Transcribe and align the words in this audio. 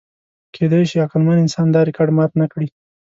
کېدی 0.55 0.81
شي 0.89 0.97
عقلمن 1.05 1.37
انسان 1.43 1.67
دا 1.75 1.81
ریکارډ 1.87 2.09
مات 2.17 2.31
نهکړي. 2.39 2.67